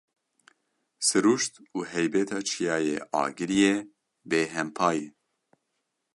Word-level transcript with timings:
Siruşt 1.07 1.53
û 1.77 1.79
heybeta 1.93 2.39
çiyayê 2.49 2.97
Agiriyê 3.23 3.75
bêhempa 4.29 4.89
ye. 4.97 5.07